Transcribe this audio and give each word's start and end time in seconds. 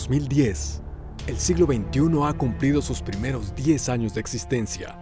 2010. 0.00 0.80
El 1.26 1.36
siglo 1.36 1.66
XXI 1.66 2.24
ha 2.24 2.32
cumplido 2.32 2.80
sus 2.80 3.02
primeros 3.02 3.54
10 3.54 3.90
años 3.90 4.14
de 4.14 4.20
existencia. 4.20 4.98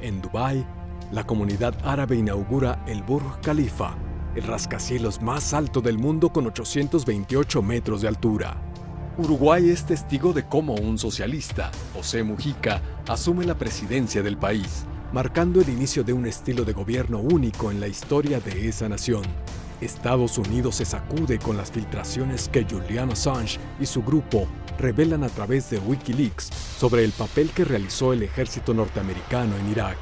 En 0.00 0.20
Dubái, 0.20 0.66
la 1.12 1.24
comunidad 1.24 1.74
árabe 1.84 2.16
inaugura 2.16 2.84
el 2.88 3.02
Burj 3.04 3.40
Khalifa, 3.42 3.96
el 4.34 4.42
rascacielos 4.42 5.22
más 5.22 5.54
alto 5.54 5.80
del 5.80 5.98
mundo 5.98 6.32
con 6.32 6.48
828 6.48 7.62
metros 7.62 8.02
de 8.02 8.08
altura. 8.08 8.60
Uruguay 9.18 9.70
es 9.70 9.84
testigo 9.84 10.32
de 10.32 10.44
cómo 10.44 10.74
un 10.74 10.98
socialista, 10.98 11.70
José 11.94 12.24
Mujica, 12.24 12.82
asume 13.06 13.44
la 13.44 13.54
presidencia 13.54 14.20
del 14.22 14.36
país, 14.36 14.84
marcando 15.12 15.60
el 15.60 15.68
inicio 15.68 16.02
de 16.02 16.12
un 16.12 16.26
estilo 16.26 16.64
de 16.64 16.72
gobierno 16.72 17.20
único 17.20 17.70
en 17.70 17.78
la 17.78 17.86
historia 17.86 18.40
de 18.40 18.68
esa 18.68 18.88
nación. 18.88 19.22
Estados 19.80 20.36
Unidos 20.36 20.76
se 20.76 20.84
sacude 20.84 21.38
con 21.38 21.56
las 21.56 21.70
filtraciones 21.70 22.48
que 22.48 22.66
Julian 22.68 23.12
Assange 23.12 23.58
y 23.80 23.86
su 23.86 24.02
grupo 24.02 24.46
revelan 24.78 25.24
a 25.24 25.28
través 25.28 25.70
de 25.70 25.78
Wikileaks 25.78 26.50
sobre 26.78 27.04
el 27.04 27.12
papel 27.12 27.50
que 27.50 27.64
realizó 27.64 28.12
el 28.12 28.22
ejército 28.22 28.74
norteamericano 28.74 29.56
en 29.56 29.70
Irak. 29.70 29.98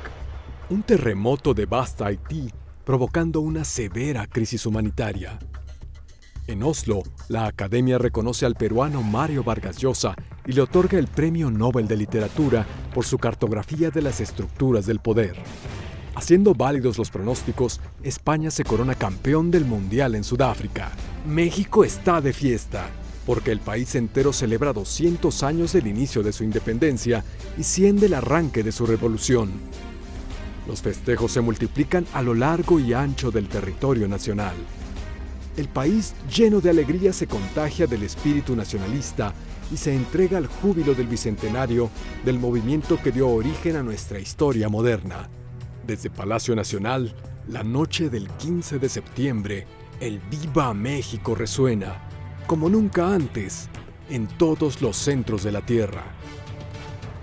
Un 0.70 0.83
terremoto 0.83 1.55
devasta 1.55 2.06
Haití, 2.06 2.51
provocando 2.84 3.41
una 3.41 3.65
severa 3.65 4.27
crisis 4.27 4.67
humanitaria. 4.67 5.39
En 6.48 6.62
Oslo, 6.62 7.03
la 7.29 7.47
Academia 7.47 7.98
reconoce 7.98 8.47
al 8.47 8.55
peruano 8.55 9.03
Mario 9.03 9.45
Vargas 9.45 9.77
Llosa 9.77 10.15
y 10.47 10.53
le 10.53 10.62
otorga 10.62 10.98
el 10.98 11.06
Premio 11.06 11.51
Nobel 11.51 11.87
de 11.87 11.97
Literatura 11.97 12.67
por 12.95 13.05
su 13.05 13.19
cartografía 13.19 13.91
de 13.91 14.01
las 14.01 14.20
estructuras 14.20 14.87
del 14.87 14.98
poder. 14.98 15.37
Haciendo 16.19 16.53
válidos 16.53 16.99
los 16.99 17.11
pronósticos, 17.11 17.81
España 18.03 18.51
se 18.51 18.65
corona 18.65 18.97
campeón 18.97 19.53
del 19.53 19.65
Mundial 19.65 20.17
en 20.17 20.25
Sudáfrica. 20.25 20.91
México 21.29 21.85
está 21.85 22.21
de 22.21 22.33
fiesta, 22.33 22.91
porque 23.25 23.53
el 23.53 23.61
país 23.61 23.95
entero 23.95 24.33
celebra 24.33 24.73
200 24.73 25.45
años 25.45 25.75
del 25.75 25.87
inicio 25.87 26.25
de 26.25 26.33
su 26.33 26.42
independencia 26.42 27.25
y 27.57 27.62
100 27.62 28.01
del 28.01 28.15
arranque 28.15 28.65
de 28.65 28.73
su 28.73 28.84
revolución. 28.84 29.53
Los 30.67 30.83
festejos 30.83 31.31
se 31.31 31.41
multiplican 31.41 32.05
a 32.12 32.20
lo 32.20 32.35
largo 32.35 32.81
y 32.81 32.95
ancho 32.95 33.31
del 33.31 33.48
territorio 33.48 34.09
nacional. 34.09 34.57
El 35.57 35.69
país 35.69 36.14
lleno 36.37 36.61
de 36.61 36.70
alegría 36.70 37.12
se 37.12 37.29
contagia 37.29 37.87
del 37.87 38.03
espíritu 38.03 38.57
nacionalista 38.57 39.33
y 39.73 39.77
se 39.77 39.95
entrega 39.95 40.39
al 40.39 40.48
júbilo 40.48 40.95
del 40.95 41.07
bicentenario 41.07 41.91
del 42.25 42.41
movimiento 42.41 43.01
que 43.01 43.12
dio 43.12 43.29
origen 43.29 43.77
a 43.77 43.85
nuestra 43.85 44.19
historia 44.19 44.69
moderna. 44.69 45.29
Desde 45.89 46.11
Palacio 46.11 46.55
Nacional, 46.55 47.14
la 47.48 47.62
noche 47.62 48.11
del 48.11 48.28
15 48.28 48.78
de 48.78 48.91
septiembre, 48.91 49.67
el 50.00 50.19
Viva 50.19 50.75
México 50.75 51.34
resuena, 51.34 51.97
como 52.47 52.69
nunca 52.69 53.14
antes, 53.14 53.70
en 54.11 54.28
todos 54.28 54.83
los 54.83 54.98
centros 54.98 55.45
de 55.45 55.53
la 55.53 55.62
Tierra. 55.62 56.05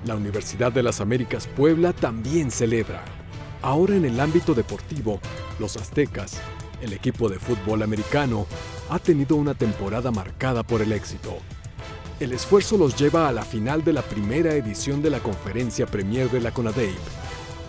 La 0.08 0.16
Universidad 0.16 0.72
de 0.72 0.82
las 0.82 1.00
Américas 1.00 1.46
Puebla 1.46 1.94
también 1.94 2.50
celebra. 2.50 3.06
Ahora 3.62 3.98
en 3.98 4.06
el 4.06 4.20
ámbito 4.20 4.56
deportivo, 4.56 5.20
los 5.60 5.78
aztecas, 5.78 6.42
el 6.82 6.92
equipo 6.92 7.30
de 7.30 7.38
fútbol 7.38 7.84
americano 7.84 8.48
ha 8.90 8.98
tenido 8.98 9.36
una 9.36 9.54
temporada 9.54 10.10
marcada 10.10 10.64
por 10.64 10.82
el 10.82 10.92
éxito. 10.92 11.38
El 12.20 12.32
esfuerzo 12.32 12.80
los 12.80 12.96
lleva 12.96 13.30
a 13.30 13.32
la 13.32 13.44
final 13.44 13.84
de 13.84 13.94
la 13.94 14.02
primera 14.02 14.56
edición 14.56 15.04
de 15.04 15.12
la 15.12 15.20
conferencia 15.20 15.86
Premier 15.86 16.32
de 16.32 16.42
la 16.42 16.52
CONADEIP. 16.52 16.98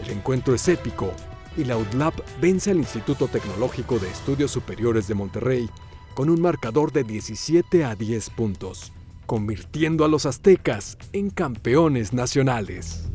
El 0.06 0.12
encuentro 0.12 0.54
es 0.54 0.68
épico 0.68 1.12
y 1.56 1.64
la 1.64 1.76
UDLAP 1.76 2.14
vence 2.40 2.70
al 2.70 2.76
Instituto 2.76 3.26
Tecnológico 3.26 3.98
de 3.98 4.08
Estudios 4.08 4.52
Superiores 4.52 5.08
de 5.08 5.14
Monterrey 5.14 5.68
con 6.14 6.30
un 6.30 6.40
marcador 6.40 6.92
de 6.92 7.02
17 7.02 7.84
a 7.84 7.96
10 7.96 8.30
puntos, 8.30 8.92
convirtiendo 9.26 10.04
a 10.04 10.08
los 10.08 10.24
aztecas 10.24 10.96
en 11.12 11.30
campeones 11.30 12.12
nacionales. 12.12 13.08